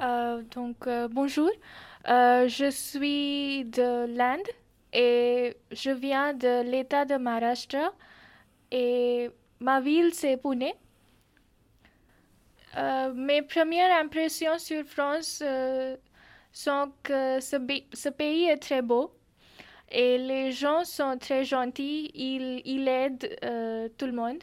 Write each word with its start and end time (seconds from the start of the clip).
Euh, 0.00 0.42
donc, 0.54 0.86
euh, 0.86 1.08
bonjour. 1.10 1.50
Euh, 2.08 2.48
je 2.48 2.70
suis 2.70 3.64
de 3.64 4.06
l'Inde 4.14 4.46
et 4.92 5.56
je 5.72 5.90
viens 5.90 6.34
de 6.34 6.62
l'État 6.70 7.04
de 7.06 7.16
Maharashtra 7.16 7.92
et 8.70 9.30
ma 9.60 9.80
ville 9.80 10.12
c'est 10.12 10.36
Pune. 10.36 10.66
Mes 13.14 13.40
premières 13.40 14.02
impressions 14.02 14.58
sur 14.58 14.84
France 14.84 15.42
sont 16.52 16.92
que 17.02 17.40
ce, 17.40 18.08
pays 18.10 18.44
est 18.44 18.58
très 18.58 18.82
beau 18.82 19.14
et 19.90 20.18
les 20.18 20.52
gens 20.52 20.84
sont 20.84 21.16
très 21.18 21.44
gentils, 21.44 22.10
ils, 22.14 22.60
ils 22.66 22.86
aident 22.86 23.34
tout 23.96 24.06
le 24.06 24.12
monde. 24.12 24.42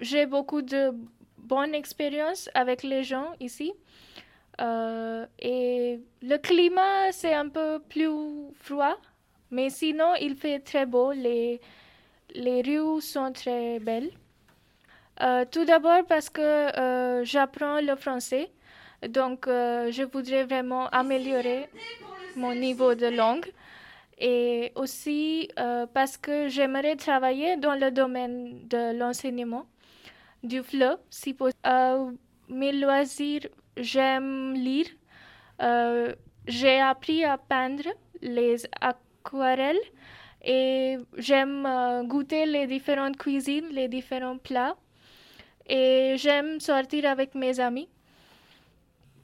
J'ai 0.00 0.26
beaucoup 0.26 0.62
de 0.62 0.92
bonnes 1.54 1.74
expériences 1.74 2.50
avec 2.54 2.82
les 2.82 3.04
gens 3.04 3.30
ici. 3.40 3.72
Euh, 4.60 5.26
et 5.38 6.00
le 6.22 6.36
climat, 6.38 7.12
c'est 7.12 7.34
un 7.34 7.48
peu 7.48 7.80
plus 7.88 8.08
froid, 8.60 8.96
mais 9.50 9.70
sinon, 9.70 10.14
il 10.20 10.34
fait 10.36 10.60
très 10.60 10.86
beau. 10.86 11.12
Les, 11.12 11.60
les 12.34 12.62
rues 12.62 13.00
sont 13.00 13.32
très 13.32 13.78
belles. 13.78 14.10
Euh, 15.22 15.44
tout 15.50 15.64
d'abord 15.64 16.04
parce 16.08 16.28
que 16.28 16.42
euh, 16.42 17.24
j'apprends 17.24 17.80
le 17.80 17.94
français, 17.94 18.50
donc 19.08 19.46
je 19.46 20.02
voudrais 20.12 20.44
vraiment 20.44 20.88
améliorer 20.88 21.68
mon 22.36 22.54
niveau 22.54 22.94
de 22.94 23.06
langue. 23.06 23.50
Et 24.18 24.72
aussi 24.76 25.48
parce 25.92 26.16
que 26.16 26.48
j'aimerais 26.48 26.94
travailler 26.94 27.56
dans 27.56 27.74
le 27.74 27.90
domaine 27.90 28.68
de 28.68 28.96
l'enseignement 28.96 29.66
du 30.44 30.62
FLE, 30.62 30.98
si 31.10 31.34
possible. 31.34 31.58
Euh, 31.66 32.12
mes 32.48 32.72
loisirs, 32.72 33.48
j'aime 33.76 34.54
lire. 34.54 34.86
Euh, 35.62 36.14
j'ai 36.46 36.80
appris 36.80 37.24
à 37.24 37.38
peindre 37.38 37.84
les 38.20 38.56
aquarelles 38.80 39.80
et 40.42 40.98
j'aime 41.16 41.64
euh, 41.66 42.02
goûter 42.02 42.46
les 42.46 42.66
différentes 42.66 43.16
cuisines, 43.16 43.68
les 43.70 43.88
différents 43.88 44.38
plats. 44.38 44.76
Et 45.66 46.16
j'aime 46.18 46.60
sortir 46.60 47.06
avec 47.06 47.34
mes 47.34 47.58
amis. 47.58 47.88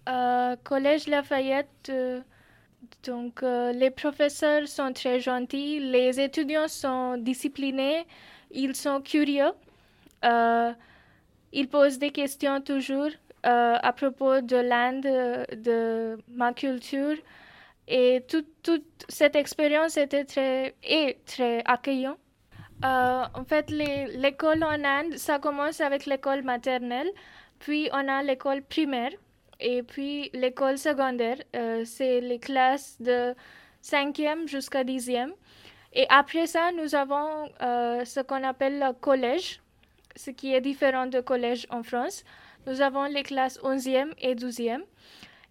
Euh, 0.09 0.57
Collège 0.65 1.07
Lafayette, 1.09 1.93
donc 3.05 3.43
les 3.43 3.91
professeurs 3.91 4.67
sont 4.67 4.93
très 4.95 5.21
gentils, 5.21 5.79
les 5.79 6.19
étudiants 6.19 6.69
sont 6.69 7.19
disciplinés, 7.19 8.07
ils 8.51 8.75
sont 8.75 9.03
curieux, 9.03 9.53
ils 11.53 11.69
posent 11.69 11.99
des 11.99 12.11
questions 12.11 12.61
toujours 12.61 13.11
euh, 13.47 13.77
à 13.83 13.93
propos 13.93 14.41
de 14.43 14.57
l'Inde, 14.57 15.03
de 15.57 16.19
ma 16.29 16.53
culture. 16.53 17.17
Et 17.89 18.23
toute, 18.29 18.85
cette 19.09 19.35
expérience 19.35 19.97
était 19.97 20.25
très, 20.25 20.75
est 20.83 21.25
très 21.25 21.63
accueillante. 21.65 22.19
Euh, 22.85 23.25
en 23.35 23.45
fait, 23.45 23.71
l'école 23.71 24.63
en 24.63 24.85
Inde, 24.85 25.17
ça 25.17 25.39
commence 25.39 25.81
avec 25.81 26.07
l'école 26.07 26.43
maternelle, 26.43 27.11
puis 27.59 27.89
on 27.93 28.09
a 28.09 28.23
l'école 28.23 28.63
primaire, 28.63 29.13
et 29.59 29.83
puis 29.83 30.31
l'école 30.33 30.79
secondaire, 30.79 31.37
euh, 31.57 31.85
c'est 31.85 32.21
les 32.21 32.39
classes 32.39 32.97
de 33.01 33.35
cinquième 33.83 34.49
jusqu'à 34.49 34.85
dixième. 34.85 35.33
Et 35.93 36.07
après 36.11 36.47
ça, 36.47 36.71
nous 36.73 36.95
avons 36.95 37.49
ce 37.61 38.21
qu'on 38.21 38.45
appelle 38.45 38.79
le 38.79 38.93
collège, 38.93 39.61
ce 40.25 40.31
qui 40.31 40.55
est 40.55 40.61
différent 40.61 41.07
de 41.07 41.21
collège 41.21 41.67
en 41.71 41.83
France. 41.83 42.25
Nous 42.67 42.81
avons 42.81 43.05
les 43.05 43.23
classes 43.23 43.59
onzième 43.63 44.13
et 44.19 44.35
douzième. 44.35 44.85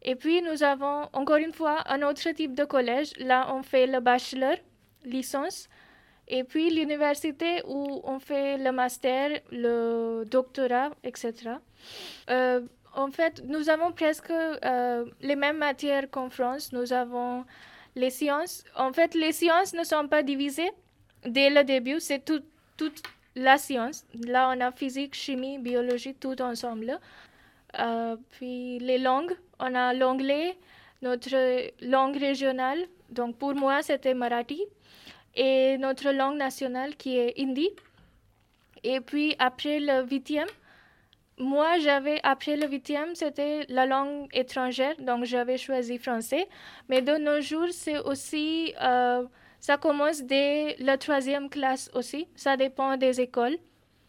Et 0.01 0.15
puis, 0.15 0.41
nous 0.41 0.63
avons 0.63 1.09
encore 1.13 1.37
une 1.37 1.53
fois 1.53 1.83
un 1.87 2.01
autre 2.03 2.29
type 2.31 2.53
de 2.53 2.65
collège. 2.65 3.11
Là, 3.17 3.53
on 3.53 3.63
fait 3.63 3.87
le 3.87 3.99
bachelor, 3.99 4.55
licence. 5.03 5.67
Et 6.29 6.43
puis 6.43 6.69
l'université 6.69 7.61
où 7.67 8.01
on 8.03 8.19
fait 8.19 8.57
le 8.57 8.71
master, 8.71 9.41
le 9.51 10.23
doctorat, 10.25 10.91
etc. 11.03 11.33
Euh, 12.29 12.61
en 12.93 13.09
fait, 13.11 13.41
nous 13.45 13.69
avons 13.69 13.91
presque 13.91 14.29
euh, 14.31 15.05
les 15.21 15.35
mêmes 15.35 15.57
matières 15.57 16.09
qu'en 16.09 16.29
France. 16.29 16.71
Nous 16.71 16.93
avons 16.93 17.45
les 17.95 18.11
sciences. 18.11 18.63
En 18.75 18.93
fait, 18.93 19.15
les 19.15 19.31
sciences 19.31 19.73
ne 19.73 19.83
sont 19.83 20.07
pas 20.07 20.21
divisées 20.21 20.71
dès 21.25 21.49
le 21.49 21.63
début. 21.63 21.99
C'est 21.99 22.23
tout, 22.23 22.43
la 23.43 23.57
science. 23.57 24.05
Là, 24.25 24.51
on 24.55 24.61
a 24.61 24.71
physique, 24.71 25.15
chimie, 25.15 25.57
biologie, 25.57 26.15
tout 26.15 26.41
ensemble. 26.41 26.99
Euh, 27.79 28.15
puis 28.31 28.79
les 28.79 28.97
langues, 28.97 29.33
on 29.59 29.75
a 29.75 29.93
l'anglais, 29.93 30.57
notre 31.01 31.71
langue 31.85 32.17
régionale. 32.17 32.79
Donc 33.09 33.37
pour 33.37 33.53
moi, 33.55 33.81
c'était 33.81 34.13
Marathi 34.13 34.61
et 35.35 35.77
notre 35.77 36.11
langue 36.11 36.37
nationale 36.37 36.95
qui 36.95 37.17
est 37.17 37.33
hindi. 37.39 37.69
Et 38.83 39.01
puis 39.01 39.35
après 39.39 39.79
le 39.79 40.05
huitième, 40.09 40.47
moi 41.37 41.77
j'avais, 41.79 42.19
après 42.23 42.55
le 42.55 42.67
huitième, 42.67 43.15
c'était 43.15 43.65
la 43.69 43.85
langue 43.85 44.27
étrangère, 44.33 44.95
donc 44.99 45.25
j'avais 45.25 45.57
choisi 45.57 45.97
français. 45.97 46.47
Mais 46.89 47.01
de 47.01 47.17
nos 47.17 47.41
jours, 47.41 47.69
c'est 47.71 47.99
aussi, 47.99 48.73
euh, 48.81 49.23
ça 49.59 49.77
commence 49.77 50.21
dès 50.23 50.75
la 50.79 50.97
troisième 50.97 51.49
classe 51.49 51.89
aussi, 51.93 52.27
ça 52.35 52.57
dépend 52.57 52.97
des 52.97 53.21
écoles. 53.21 53.57